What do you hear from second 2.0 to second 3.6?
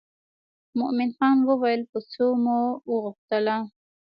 څو مو وغوښتله.